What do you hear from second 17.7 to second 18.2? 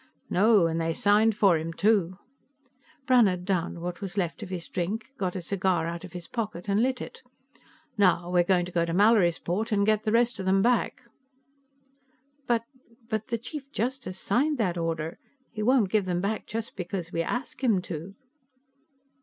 to."